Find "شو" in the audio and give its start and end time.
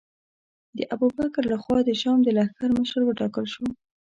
3.53-3.65